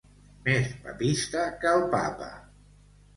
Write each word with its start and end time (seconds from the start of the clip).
Més 0.45 0.69
papista 0.85 1.43
que 1.65 1.73
el 1.81 1.85
papa. 1.91 2.31